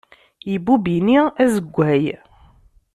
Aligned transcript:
Ibubb 0.53 0.85
ini 0.97 1.15
azeggay. 1.43 2.03